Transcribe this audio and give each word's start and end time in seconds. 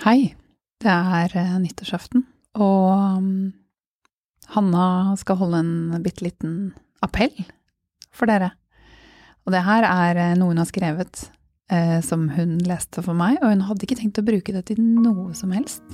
Hei. 0.00 0.34
Det 0.80 0.88
er 0.88 1.32
eh, 1.36 1.56
nyttårsaften, 1.60 2.22
og 2.56 3.18
um, 3.18 3.50
Hanna 4.54 4.84
skal 5.20 5.36
holde 5.36 5.58
en 5.60 5.98
bitte 6.00 6.24
liten 6.24 6.54
appell 7.04 7.34
for 8.08 8.30
dere. 8.30 8.54
Og 9.44 9.52
det 9.52 9.60
her 9.66 9.84
er 9.84 10.22
eh, 10.22 10.32
noe 10.40 10.54
hun 10.54 10.62
har 10.62 10.70
skrevet 10.70 11.26
eh, 11.68 11.98
som 12.00 12.30
hun 12.32 12.56
leste 12.64 13.04
for 13.04 13.12
meg, 13.12 13.36
og 13.42 13.52
hun 13.52 13.66
hadde 13.68 13.84
ikke 13.84 14.00
tenkt 14.00 14.22
å 14.22 14.24
bruke 14.24 14.56
det 14.56 14.64
til 14.72 14.80
noe 14.80 15.36
som 15.36 15.52
helst. 15.52 15.84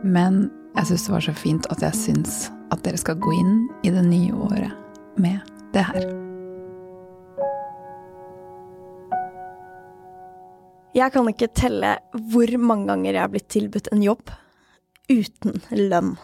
Men 0.00 0.46
jeg 0.78 0.88
syns 0.88 1.04
det 1.10 1.16
var 1.18 1.28
så 1.28 1.36
fint 1.36 1.68
at 1.76 1.84
jeg 1.90 2.00
syns 2.00 2.40
at 2.72 2.80
dere 2.88 3.04
skal 3.04 3.20
gå 3.20 3.36
inn 3.36 3.54
i 3.84 3.92
det 3.92 4.08
nye 4.08 4.32
året 4.48 5.20
med 5.20 5.44
det 5.76 5.84
her. 5.92 6.29
Jeg 10.90 11.12
kan 11.14 11.28
ikke 11.30 11.50
telle 11.54 11.94
hvor 12.32 12.50
mange 12.58 12.90
ganger 12.90 13.14
jeg 13.14 13.22
har 13.22 13.30
blitt 13.30 13.50
tilbudt 13.52 13.92
en 13.94 14.02
jobb 14.02 14.32
uten 15.10 15.60
lønn. 15.76 16.16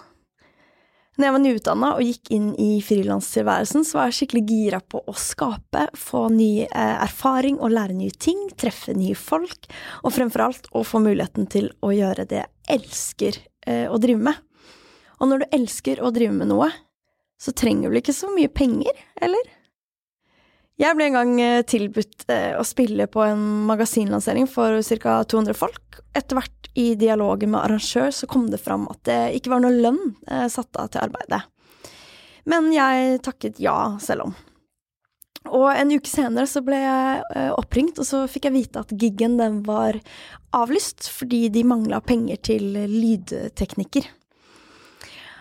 Når 1.16 1.24
jeg 1.24 1.32
var 1.32 1.40
nyutdanna 1.40 1.90
og 1.96 2.04
gikk 2.04 2.30
inn 2.34 2.48
i 2.60 2.82
frilanstilværelsen, 2.84 3.86
så 3.88 3.96
var 3.96 4.10
jeg 4.10 4.16
skikkelig 4.18 4.42
gira 4.50 4.80
på 4.84 5.00
å 5.00 5.14
skape, 5.16 5.86
få 5.96 6.26
ny 6.34 6.66
eh, 6.66 6.96
erfaring 7.06 7.56
og 7.56 7.72
lære 7.72 7.96
nye 7.96 8.12
ting, 8.20 8.42
treffe 8.58 8.92
nye 8.92 9.16
folk, 9.16 9.70
og 10.02 10.12
fremfor 10.12 10.44
alt 10.44 10.68
å 10.76 10.82
få 10.84 11.00
muligheten 11.06 11.48
til 11.48 11.70
å 11.80 11.94
gjøre 11.96 12.26
det 12.28 12.42
jeg 12.42 12.76
elsker 12.76 13.38
eh, 13.64 13.86
å 13.88 13.96
drive 14.02 14.28
med. 14.28 14.42
Og 15.16 15.30
når 15.30 15.46
du 15.46 15.56
elsker 15.56 16.04
å 16.04 16.12
drive 16.12 16.36
med 16.36 16.50
noe, 16.52 16.68
så 17.40 17.54
trenger 17.56 17.88
du 17.88 18.00
ikke 18.02 18.16
så 18.16 18.28
mye 18.34 18.52
penger, 18.52 19.00
eller? 19.16 19.48
Jeg 20.76 20.92
ble 20.92 21.06
en 21.08 21.16
gang 21.16 21.30
eh, 21.40 21.62
tilbudt 21.64 22.26
eh, 22.28 22.52
å 22.52 22.64
spille 22.66 23.06
på 23.08 23.22
en 23.24 23.42
magasinlansering 23.68 24.44
for 24.50 24.82
ca. 25.00 25.22
200 25.24 25.56
folk. 25.56 26.00
Etter 26.12 26.36
hvert 26.36 26.68
i 26.76 26.90
dialogen 27.00 27.54
med 27.54 27.62
arrangør 27.62 28.10
så 28.12 28.28
kom 28.28 28.50
det 28.52 28.60
fram 28.60 28.84
at 28.92 29.00
det 29.08 29.20
ikke 29.38 29.54
var 29.54 29.64
noe 29.64 29.72
lønn 29.72 30.02
eh, 30.28 30.44
satt 30.52 30.76
av 30.76 30.90
til 30.92 31.06
arbeidet. 31.06 31.40
Men 32.44 32.68
jeg 32.74 33.22
takket 33.24 33.62
ja 33.62 33.96
selv 34.04 34.28
om. 34.28 34.36
Og 35.56 35.70
en 35.70 35.94
uke 35.94 36.10
senere 36.10 36.44
så 36.50 36.60
ble 36.66 36.76
jeg 36.82 37.50
oppringt, 37.54 38.00
og 38.02 38.06
så 38.06 38.24
fikk 38.30 38.48
jeg 38.48 38.54
vite 38.56 38.82
at 38.82 38.92
giggen 38.98 39.36
den 39.38 39.60
var 39.66 39.96
avlyst 40.58 41.06
fordi 41.14 41.44
de 41.54 41.62
mangla 41.66 42.00
penger 42.02 42.40
til 42.50 42.66
lydteknikker. 42.74 44.10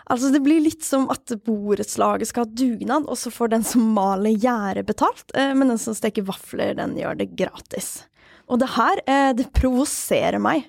Altså, 0.06 0.30
det 0.30 0.44
blir 0.46 0.62
litt 0.62 0.86
som 0.86 1.08
at 1.10 1.34
borettslaget 1.48 2.30
skal 2.30 2.46
ha 2.46 2.58
dugnad, 2.62 3.08
og 3.10 3.18
så 3.18 3.32
får 3.34 3.56
den 3.56 3.66
som 3.66 3.88
maler 3.96 4.36
gjerdet 4.38 4.86
betalt, 4.86 5.32
eh, 5.34 5.54
men 5.58 5.74
den 5.74 5.82
som 5.82 5.98
steker 5.98 6.28
vafler, 6.28 6.76
den 6.78 6.94
gjør 7.00 7.18
det 7.22 7.32
gratis. 7.40 8.04
Og 8.46 8.62
det 8.62 8.70
her, 8.76 9.02
eh, 9.10 9.32
det 9.34 9.50
provoserer 9.58 10.38
meg. 10.38 10.68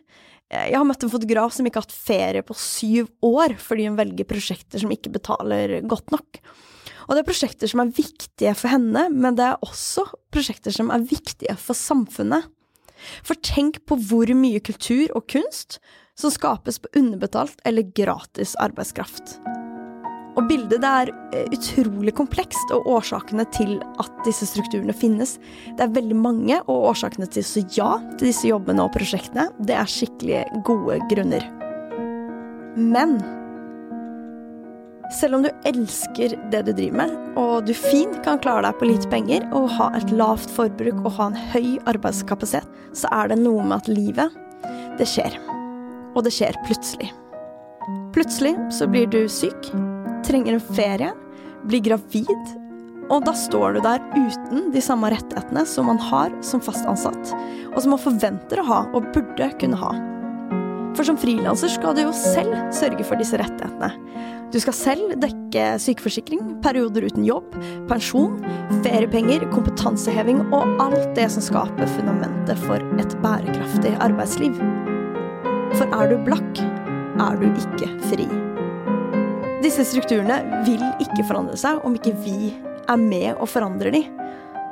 Eh, 0.49 0.71
jeg 0.71 0.79
har 0.79 0.87
møtt 0.89 1.05
en 1.05 1.13
fotograf 1.13 1.53
som 1.53 1.67
ikke 1.67 1.83
har 1.83 1.89
hatt 1.89 1.93
ferie 2.07 2.43
på 2.47 2.57
syv 2.57 3.11
år 3.23 3.57
fordi 3.59 3.89
hun 3.89 3.99
velger 3.99 4.25
prosjekter 4.25 4.81
som 4.81 4.93
ikke 4.95 5.13
betaler 5.13 5.81
godt 5.83 6.11
nok. 6.15 6.41
Og 7.07 7.15
det 7.15 7.23
er 7.23 7.29
prosjekter 7.29 7.71
som 7.71 7.83
er 7.83 7.95
viktige 7.95 8.55
for 8.57 8.73
henne, 8.73 9.09
men 9.13 9.37
det 9.39 9.45
er 9.45 9.63
også 9.63 10.07
prosjekter 10.35 10.75
som 10.75 10.91
er 10.91 11.05
viktige 11.07 11.55
for 11.59 11.79
samfunnet. 11.79 12.49
For 13.23 13.39
tenk 13.45 13.83
på 13.87 13.99
hvor 14.09 14.31
mye 14.35 14.63
kultur 14.65 15.13
og 15.15 15.27
kunst 15.29 15.79
som 16.17 16.33
skapes 16.33 16.79
på 16.79 16.89
underbetalt 16.97 17.61
eller 17.65 17.87
gratis 17.97 18.57
arbeidskraft. 18.63 19.37
Og 20.37 20.45
bildet 20.51 20.83
det 20.83 20.89
er 20.89 21.11
eh, 21.33 21.47
utrolig 21.57 22.13
komplekst, 22.17 22.73
og 22.75 22.89
årsakene 22.99 23.47
til 23.57 23.79
at 24.03 24.19
disse 24.27 24.49
strukturene 24.51 24.93
finnes, 24.97 25.37
det 25.79 25.87
er 25.87 25.95
veldig 25.97 26.19
mange, 26.19 26.59
og 26.67 26.91
årsakene 26.93 27.29
til 27.33 27.47
så 27.47 27.65
ja 27.77 27.95
til 28.19 28.29
disse 28.29 28.51
jobbene 28.51 28.85
og 28.85 28.93
prosjektene, 28.97 29.49
det 29.65 29.79
er 29.79 29.89
skikkelig 29.89 30.45
gode 30.69 31.01
grunner. 31.13 31.49
Men 32.77 33.17
selv 35.17 35.39
om 35.39 35.47
du 35.47 35.51
elsker 35.69 36.35
det 36.53 36.65
du 36.67 36.73
driver 36.75 37.01
med, 37.01 37.17
og 37.41 37.65
du 37.65 37.73
fint 37.73 38.21
kan 38.27 38.41
klare 38.43 38.67
deg 38.67 38.81
på 38.81 38.91
lite 38.91 39.09
penger 39.13 39.47
og 39.57 39.71
ha 39.79 39.93
et 39.97 40.13
lavt 40.13 40.53
forbruk 40.53 41.01
og 41.07 41.13
ha 41.17 41.31
en 41.31 41.43
høy 41.55 41.77
arbeidskapasitet, 41.89 42.69
så 42.93 43.09
er 43.15 43.33
det 43.33 43.41
noe 43.41 43.65
med 43.65 43.79
at 43.81 43.93
livet, 43.93 44.43
det 45.01 45.09
skjer 45.09 45.39
og 46.17 46.25
det 46.27 46.33
skjer 46.35 46.57
plutselig. 46.67 47.13
Plutselig 48.17 48.57
så 48.75 48.89
blir 48.91 49.07
du 49.13 49.27
syk, 49.31 49.71
trenger 50.27 50.57
en 50.57 50.69
ferie, 50.75 51.13
blir 51.69 51.85
gravid, 51.85 52.57
og 53.13 53.23
da 53.29 53.37
står 53.39 53.77
du 53.77 53.85
der 53.85 54.03
uten 54.17 54.71
de 54.75 54.83
samme 54.83 55.13
rettighetene 55.13 55.63
som 55.69 55.87
man 55.91 56.01
har 56.03 56.33
som 56.43 56.63
fast 56.65 56.89
ansatt, 56.91 57.35
og 57.71 57.79
som 57.83 57.95
man 57.95 58.03
forventer 58.03 58.63
å 58.63 58.67
ha 58.67 58.83
og 58.97 59.13
burde 59.15 59.53
kunne 59.61 59.79
ha. 59.79 59.93
For 60.97 61.05
som 61.05 61.19
frilanser 61.21 61.69
skal 61.69 61.93
du 61.95 62.07
jo 62.07 62.15
selv 62.17 62.57
sørge 62.75 63.05
for 63.05 63.21
disse 63.21 63.37
rettighetene. 63.37 63.93
Du 64.55 64.57
skal 64.63 64.77
selv 64.79 65.15
dekke 65.21 65.69
sykeforsikring, 65.83 66.41
perioder 66.65 67.05
uten 67.11 67.27
jobb, 67.27 67.53
pensjon, 67.91 68.39
feriepenger, 68.87 69.45
kompetanseheving 69.53 70.47
og 70.49 70.83
alt 70.83 71.11
det 71.19 71.29
som 71.35 71.45
skaper 71.45 71.91
fundamentet 71.99 72.59
for 72.65 72.81
et 72.97 73.19
bærekraftig 73.23 73.97
arbeidsliv. 74.01 74.57
For 75.77 75.93
er 75.93 76.09
du 76.09 76.17
blakk, 76.25 76.61
er 77.21 77.41
du 77.41 77.47
ikke 77.51 77.89
fri. 78.09 78.27
Disse 79.65 79.85
strukturene 79.89 80.39
vil 80.65 80.83
ikke 81.05 81.25
forandre 81.27 81.57
seg 81.61 81.83
om 81.85 81.97
ikke 81.99 82.15
vi 82.25 82.53
er 82.89 83.01
med 83.01 83.35
og 83.35 83.49
forandrer 83.51 83.93
de. 83.93 84.03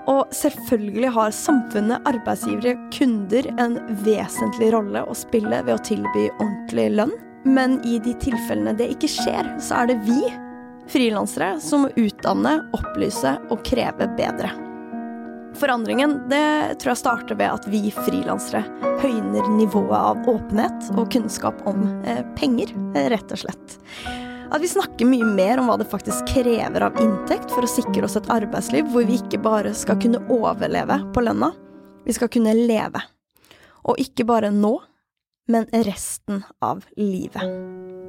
Og 0.09 0.33
selvfølgelig 0.37 1.13
har 1.17 1.37
samfunnet, 1.37 2.05
arbeidsgivere, 2.09 2.77
kunder 2.93 3.49
en 3.61 3.79
vesentlig 4.05 4.71
rolle 4.75 5.05
å 5.05 5.17
spille 5.17 5.63
ved 5.65 5.77
å 5.77 5.85
tilby 5.85 6.27
ordentlig 6.39 6.91
lønn. 6.97 7.15
Men 7.45 7.79
i 7.85 7.99
de 8.01 8.17
tilfellene 8.25 8.77
det 8.77 8.91
ikke 8.95 9.11
skjer, 9.13 9.49
så 9.61 9.83
er 9.83 9.93
det 9.93 10.01
vi, 10.09 10.21
frilansere, 10.89 11.57
som 11.61 11.85
må 11.85 11.93
utdanne, 12.01 12.59
opplyse 12.77 13.37
og 13.53 13.65
kreve 13.69 14.09
bedre. 14.17 14.64
Forandringen 15.55 16.17
det 16.29 16.75
tror 16.81 16.91
jeg 16.91 16.99
starter 16.99 17.39
ved 17.39 17.53
at 17.53 17.67
vi 17.71 17.87
frilansere 17.95 18.65
høyner 19.03 19.47
nivået 19.55 19.95
av 19.97 20.29
åpenhet 20.31 20.89
og 20.97 21.13
kunnskap 21.15 21.61
om 21.71 21.87
eh, 22.03 22.25
penger, 22.39 22.73
eh, 22.97 23.09
rett 23.13 23.35
og 23.35 23.45
slett. 23.45 23.77
At 24.55 24.63
vi 24.63 24.71
snakker 24.71 25.09
mye 25.09 25.27
mer 25.35 25.63
om 25.63 25.71
hva 25.71 25.79
det 25.81 25.89
faktisk 25.91 26.27
krever 26.35 26.87
av 26.89 26.99
inntekt 27.03 27.55
for 27.55 27.67
å 27.67 27.71
sikre 27.71 28.05
oss 28.07 28.19
et 28.19 28.31
arbeidsliv 28.35 28.91
hvor 28.93 29.07
vi 29.07 29.19
ikke 29.21 29.43
bare 29.43 29.75
skal 29.79 29.99
kunne 30.03 30.23
overleve 30.33 31.01
på 31.15 31.25
lønna, 31.25 31.53
vi 32.05 32.17
skal 32.19 32.31
kunne 32.35 32.55
leve. 32.59 33.03
Og 33.85 34.01
ikke 34.01 34.27
bare 34.29 34.53
nå, 34.55 34.77
men 35.51 35.69
resten 35.87 36.43
av 36.65 36.85
livet. 36.97 38.04